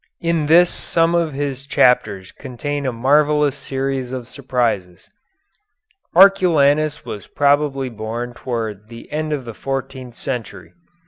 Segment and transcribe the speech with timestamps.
[0.19, 5.07] In this some of his chapters contain a marvellous series of surprises.
[6.15, 10.73] Arculanus was probably born towards the end of the fourteenth century.